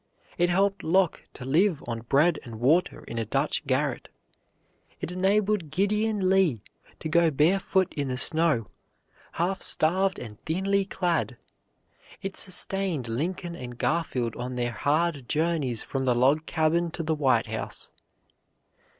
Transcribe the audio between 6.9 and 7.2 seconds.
to